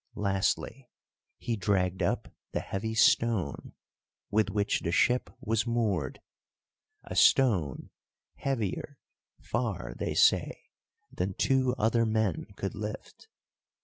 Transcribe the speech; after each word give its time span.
Lastly 0.15 0.89
he 1.37 1.55
dragged 1.55 2.01
up 2.01 2.33
the 2.53 2.59
heavy 2.59 2.95
stone 2.95 3.73
with 4.31 4.49
which 4.49 4.79
the 4.79 4.91
ship 4.91 5.29
was 5.39 5.67
moored, 5.67 6.19
a 7.03 7.15
stone 7.15 7.91
heavier 8.33 8.97
far, 9.43 9.93
they 9.95 10.15
say, 10.15 10.71
than 11.11 11.35
two 11.35 11.75
other 11.77 12.03
men 12.03 12.47
could 12.55 12.73
lift. 12.73 13.27